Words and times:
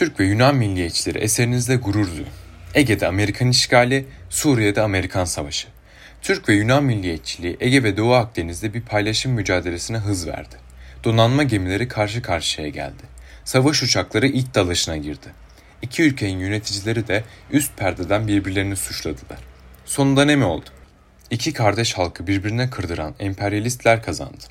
Türk 0.00 0.20
ve 0.20 0.24
Yunan 0.24 0.56
milliyetçileri 0.56 1.18
eserinizde 1.18 1.76
gurur 1.76 2.10
duyun. 2.10 2.28
Ege'de 2.74 3.06
Amerikan 3.06 3.48
işgali, 3.48 4.06
Suriye'de 4.30 4.82
Amerikan 4.82 5.24
savaşı. 5.24 5.68
Türk 6.22 6.48
ve 6.48 6.54
Yunan 6.54 6.84
milliyetçiliği 6.84 7.56
Ege 7.60 7.82
ve 7.82 7.96
Doğu 7.96 8.12
Akdeniz'de 8.14 8.74
bir 8.74 8.80
paylaşım 8.80 9.32
mücadelesine 9.32 9.96
hız 9.96 10.26
verdi. 10.26 10.54
Donanma 11.04 11.42
gemileri 11.42 11.88
karşı 11.88 12.22
karşıya 12.22 12.68
geldi. 12.68 13.02
Savaş 13.44 13.82
uçakları 13.82 14.26
ilk 14.26 14.54
dalaşına 14.54 14.96
girdi. 14.96 15.26
İki 15.82 16.02
ülkenin 16.02 16.38
yöneticileri 16.38 17.08
de 17.08 17.24
üst 17.50 17.76
perdeden 17.76 18.28
birbirlerini 18.28 18.76
suçladılar. 18.76 19.38
Sonunda 19.84 20.24
ne 20.24 20.36
mi 20.36 20.44
oldu? 20.44 20.70
İki 21.30 21.52
kardeş 21.52 21.94
halkı 21.94 22.26
birbirine 22.26 22.70
kırdıran 22.70 23.14
emperyalistler 23.18 24.02
kazandı. 24.02 24.44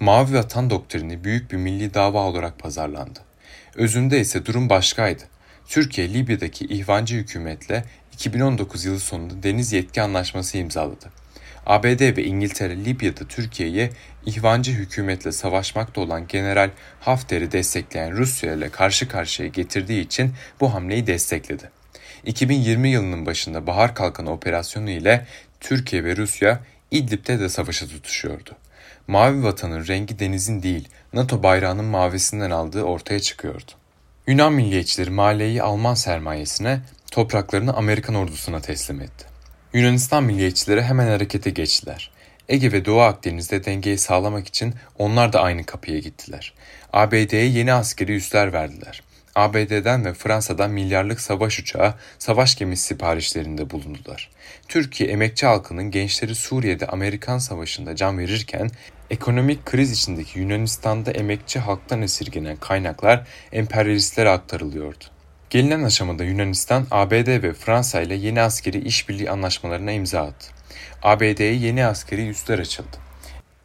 Mavi 0.00 0.34
Vatan 0.34 0.70
doktrini 0.70 1.24
büyük 1.24 1.52
bir 1.52 1.56
milli 1.56 1.94
dava 1.94 2.22
olarak 2.22 2.58
pazarlandı. 2.58 3.27
Özünde 3.74 4.20
ise 4.20 4.46
durum 4.46 4.68
başkaydı. 4.68 5.22
Türkiye 5.66 6.14
Libya'daki 6.14 6.64
ihvancı 6.64 7.16
hükümetle 7.16 7.84
2019 8.12 8.84
yılı 8.84 9.00
sonunda 9.00 9.42
deniz 9.42 9.72
yetki 9.72 10.02
anlaşması 10.02 10.58
imzaladı. 10.58 11.06
ABD 11.66 12.16
ve 12.16 12.24
İngiltere 12.24 12.84
Libya'da 12.84 13.24
Türkiye'ye 13.28 13.90
ihvancı 14.26 14.72
hükümetle 14.72 15.32
savaşmakta 15.32 16.00
olan 16.00 16.26
General 16.26 16.70
Hafter'i 17.00 17.52
destekleyen 17.52 18.12
Rusya 18.12 18.54
ile 18.54 18.68
karşı 18.68 19.08
karşıya 19.08 19.48
getirdiği 19.48 20.00
için 20.00 20.32
bu 20.60 20.74
hamleyi 20.74 21.06
destekledi. 21.06 21.70
2020 22.24 22.88
yılının 22.88 23.26
başında 23.26 23.66
Bahar 23.66 23.94
Kalkanı 23.94 24.30
operasyonu 24.30 24.90
ile 24.90 25.26
Türkiye 25.60 26.04
ve 26.04 26.16
Rusya 26.16 26.60
İdlib'de 26.90 27.40
de 27.40 27.48
savaşa 27.48 27.86
tutuşuyordu. 27.86 28.56
Mavi 29.08 29.42
vatanın 29.42 29.86
rengi 29.86 30.18
denizin 30.18 30.62
değil, 30.62 30.88
NATO 31.12 31.42
bayrağının 31.42 31.84
mavisinden 31.84 32.50
aldığı 32.50 32.82
ortaya 32.82 33.20
çıkıyordu. 33.20 33.70
Yunan 34.26 34.52
milliyetçileri 34.52 35.10
mahalleyi 35.10 35.62
Alman 35.62 35.94
sermayesine, 35.94 36.80
topraklarını 37.10 37.74
Amerikan 37.74 38.14
ordusuna 38.14 38.60
teslim 38.60 39.00
etti. 39.00 39.24
Yunanistan 39.72 40.24
milliyetçileri 40.24 40.82
hemen 40.82 41.06
harekete 41.06 41.50
geçtiler. 41.50 42.10
Ege 42.48 42.72
ve 42.72 42.84
Doğu 42.84 43.00
Akdeniz'de 43.00 43.64
dengeyi 43.64 43.98
sağlamak 43.98 44.48
için 44.48 44.74
onlar 44.98 45.32
da 45.32 45.40
aynı 45.40 45.64
kapıya 45.64 45.98
gittiler. 45.98 46.54
ABD'ye 46.92 47.44
yeni 47.44 47.72
askeri 47.72 48.16
üsler 48.16 48.52
verdiler. 48.52 49.02
ABD'den 49.34 50.04
ve 50.04 50.14
Fransa'dan 50.14 50.70
milyarlık 50.70 51.20
savaş 51.20 51.58
uçağı, 51.58 51.94
savaş 52.18 52.56
gemisi 52.56 52.84
siparişlerinde 52.84 53.70
bulundular. 53.70 54.30
Türkiye 54.68 55.10
emekçi 55.10 55.46
halkının 55.46 55.90
gençleri 55.90 56.34
Suriye'de 56.34 56.86
Amerikan 56.86 57.38
Savaşı'nda 57.38 57.96
can 57.96 58.18
verirken 58.18 58.70
Ekonomik 59.10 59.66
kriz 59.66 59.92
içindeki 59.92 60.38
Yunanistan'da 60.38 61.10
emekçi 61.10 61.58
halktan 61.58 62.02
esirgenen 62.02 62.56
kaynaklar 62.56 63.26
emperyalistlere 63.52 64.30
aktarılıyordu. 64.30 65.04
Gelinen 65.50 65.82
aşamada 65.82 66.24
Yunanistan, 66.24 66.86
ABD 66.90 67.42
ve 67.42 67.52
Fransa 67.52 68.00
ile 68.00 68.14
yeni 68.14 68.40
askeri 68.40 68.78
işbirliği 68.78 69.30
anlaşmalarına 69.30 69.92
imza 69.92 70.22
attı. 70.22 70.46
ABD'ye 71.02 71.54
yeni 71.54 71.86
askeri 71.86 72.28
üsler 72.28 72.58
açıldı. 72.58 72.96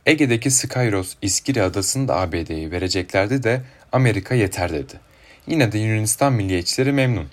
Ege'deki 0.05 0.51
Skyros, 0.51 1.15
İskiri 1.21 1.63
adasını 1.63 2.07
da 2.07 2.19
ABD'ye 2.19 2.71
vereceklerdi 2.71 3.43
de 3.43 3.61
Amerika 3.91 4.35
yeter 4.35 4.73
dedi. 4.73 4.99
Yine 5.47 5.71
de 5.71 5.79
Yunanistan 5.79 6.33
milliyetçileri 6.33 6.91
memnun. 6.91 7.27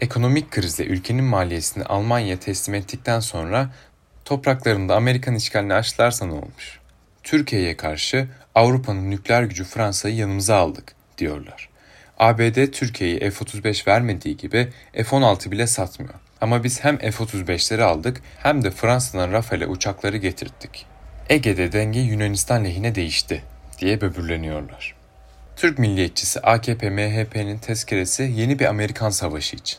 Ekonomik 0.00 0.50
krizle 0.50 0.84
ülkenin 0.84 1.24
maliyesini 1.24 1.84
Almanya'ya 1.84 2.40
teslim 2.40 2.74
ettikten 2.74 3.20
sonra 3.20 3.70
topraklarında 4.24 4.96
Amerikan 4.96 5.34
işgalini 5.34 5.74
aşılarsa 5.74 6.26
ne 6.26 6.32
olmuş? 6.32 6.85
Türkiye'ye 7.26 7.76
karşı 7.76 8.28
Avrupa'nın 8.54 9.10
nükleer 9.10 9.42
gücü 9.42 9.64
Fransa'yı 9.64 10.14
yanımıza 10.16 10.56
aldık 10.56 10.94
diyorlar. 11.18 11.68
ABD 12.18 12.66
Türkiye'yi 12.66 13.18
F-35 13.18 13.86
vermediği 13.86 14.36
gibi 14.36 14.68
F-16 14.92 15.50
bile 15.50 15.66
satmıyor. 15.66 16.14
Ama 16.40 16.64
biz 16.64 16.84
hem 16.84 16.98
F-35'leri 16.98 17.82
aldık 17.82 18.22
hem 18.38 18.64
de 18.64 18.70
Fransa'dan 18.70 19.32
Rafale 19.32 19.66
uçakları 19.66 20.16
getirttik. 20.16 20.86
Ege'de 21.28 21.72
denge 21.72 22.00
Yunanistan 22.00 22.64
lehine 22.64 22.94
değişti 22.94 23.42
diye 23.78 24.00
böbürleniyorlar. 24.00 24.94
Türk 25.56 25.78
milliyetçisi 25.78 26.40
AKP-MHP'nin 26.40 27.58
tezkeresi 27.58 28.22
yeni 28.22 28.58
bir 28.58 28.66
Amerikan 28.66 29.10
savaşı 29.10 29.56
için. 29.56 29.78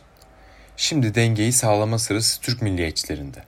Şimdi 0.77 1.15
dengeyi 1.15 1.51
sağlama 1.53 1.99
sırası 1.99 2.41
Türk 2.41 2.61
milliyetçilerinde. 2.61 3.43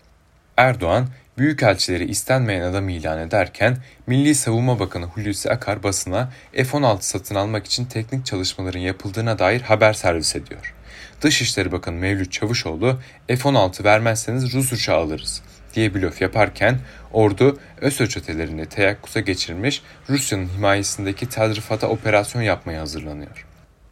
Erdoğan 0.58 1.08
Büyükelçileri 1.40 2.06
istenmeyen 2.06 2.62
adam 2.62 2.90
ilan 2.90 3.20
ederken 3.20 3.78
Milli 4.08 4.36
Savunma 4.36 4.80
Bakanı 4.80 5.06
Hulusi 5.06 5.52
Akar 5.52 5.84
basına 5.84 6.32
F-16 6.54 7.02
satın 7.02 7.36
almak 7.36 7.66
için 7.66 7.86
teknik 7.86 8.26
çalışmaların 8.26 8.80
yapıldığına 8.80 9.40
dair 9.40 9.62
haber 9.62 9.94
servis 9.94 10.36
ediyor. 10.36 10.74
Dışişleri 11.22 11.72
Bakanı 11.72 11.96
Mevlüt 11.96 12.32
Çavuşoğlu 12.32 13.00
F-16 13.28 13.84
vermezseniz 13.84 14.54
Rus 14.54 14.74
uçağı 14.74 14.98
alırız 14.98 15.42
diye 15.76 15.94
blöf 15.94 16.22
yaparken 16.22 16.80
ordu 17.14 17.60
ÖSO 17.82 18.08
çetelerinde 18.08 18.66
teyakkuza 18.66 19.20
geçirmiş 19.20 19.82
Rusya'nın 20.10 20.50
himayesindeki 20.58 21.30
Tel 21.30 21.56
Rifat'a 21.56 21.88
operasyon 21.88 22.42
yapmaya 22.42 22.82
hazırlanıyor. 22.82 23.46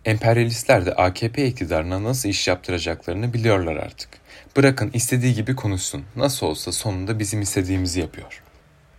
Emperyalistler 0.05 0.85
de 0.85 0.93
AKP 0.93 1.45
iktidarına 1.45 2.03
nasıl 2.03 2.29
iş 2.29 2.47
yaptıracaklarını 2.47 3.33
biliyorlar 3.33 3.75
artık. 3.75 4.09
Bırakın 4.57 4.91
istediği 4.93 5.33
gibi 5.33 5.55
konuşsun. 5.55 6.03
Nasıl 6.15 6.47
olsa 6.47 6.71
sonunda 6.71 7.19
bizim 7.19 7.41
istediğimizi 7.41 7.99
yapıyor. 7.99 8.43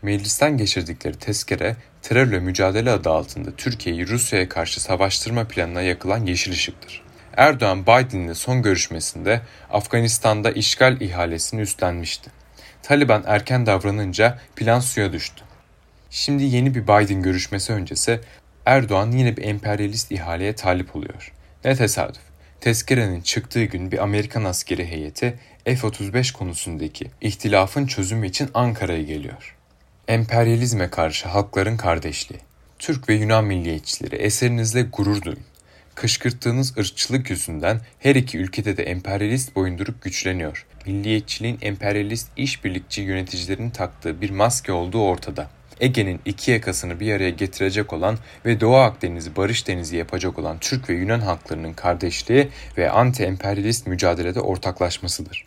Meclisten 0.03 0.57
geçirdikleri 0.57 1.19
tezkere 1.19 1.77
terörle 2.03 2.39
mücadele 2.39 2.91
adı 2.91 3.11
altında 3.11 3.57
Türkiye'yi 3.57 4.09
Rusya'ya 4.09 4.49
karşı 4.49 4.81
savaştırma 4.81 5.45
planına 5.45 5.83
yakılan 5.83 6.27
yeşil 6.27 6.53
ışıktır. 6.53 7.03
Erdoğan 7.37 7.83
Biden'le 7.83 8.35
son 8.35 8.63
görüşmesinde 8.63 9.41
Afganistan'da 9.71 10.51
işgal 10.51 11.01
ihalesini 11.01 11.61
üstlenmişti. 11.61 12.31
Taliban 12.83 13.25
erken 13.27 13.67
davranınca 13.67 14.39
plan 14.57 14.81
suya 14.81 15.13
düştü. 15.13 15.45
Şimdi 16.11 16.45
yeni 16.45 16.75
bir 16.75 16.83
Biden 16.83 17.23
görüşmesi 17.23 17.73
öncesi 17.73 18.21
Erdoğan 18.67 19.11
yine 19.11 19.37
bir 19.37 19.45
emperyalist 19.45 20.13
ihaleye 20.13 20.55
talip 20.55 20.97
oluyor. 20.97 21.33
Ne 21.65 21.77
tesadüf. 21.77 22.23
Tezkerenin 22.61 23.21
çıktığı 23.21 23.65
gün 23.65 23.93
bir 23.93 23.99
Amerikan 23.99 24.45
askeri 24.45 24.87
heyeti 24.87 25.39
F-35 25.65 26.33
konusundaki 26.33 27.07
ihtilafın 27.21 27.87
çözümü 27.87 28.27
için 28.27 28.51
Ankara'ya 28.55 29.03
geliyor. 29.03 29.57
Emperyalizme 30.09 30.91
karşı 30.91 31.29
halkların 31.29 31.77
kardeşliği. 31.77 32.41
Türk 32.79 33.09
ve 33.09 33.15
Yunan 33.15 33.45
milliyetçileri 33.45 34.17
eserinizle 34.17 34.83
gurur 34.83 35.23
duyun. 35.23 35.41
Kışkırttığınız 35.95 36.79
ırkçılık 36.79 37.31
yüzünden 37.31 37.81
her 37.99 38.15
iki 38.15 38.39
ülkede 38.39 38.77
de 38.77 38.83
emperyalist 38.83 39.57
boyundurup 39.57 40.03
güçleniyor. 40.03 40.67
Milliyetçiliğin 40.87 41.59
emperyalist 41.63 42.29
işbirlikçi 42.37 43.03
yöneticilerin 43.03 43.71
taktığı 43.71 44.21
bir 44.21 44.31
maske 44.31 44.73
olduğu 44.73 45.03
ortada. 45.03 45.51
Ege'nin 45.81 46.21
iki 46.25 46.51
yakasını 46.51 47.01
bir 47.01 47.13
araya 47.13 47.31
getirecek 47.31 47.93
olan 47.93 48.19
ve 48.45 48.61
Doğu 48.61 48.77
Akdeniz'i 48.77 49.37
barış 49.37 49.69
denizi 49.69 49.97
yapacak 49.97 50.39
olan 50.39 50.59
Türk 50.59 50.91
ve 50.91 50.95
Yunan 50.95 51.21
halklarının 51.21 51.73
kardeşliği 51.73 52.49
ve 52.79 52.91
anti-emperyalist 52.91 53.89
mücadelede 53.89 54.41
ortaklaşmasıdır. 54.41 55.45